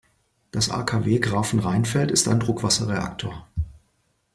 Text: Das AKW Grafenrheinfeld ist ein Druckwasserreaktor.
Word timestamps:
Das 0.49 0.71
AKW 0.71 1.19
Grafenrheinfeld 1.19 2.09
ist 2.09 2.27
ein 2.27 2.39
Druckwasserreaktor. 2.39 3.47